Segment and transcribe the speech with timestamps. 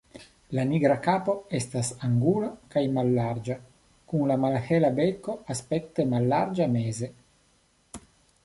[0.59, 3.57] La nigra kapo estas angula kaj mallarĝa
[4.13, 7.13] kun la malhela beko aspekte mallarĝa meze.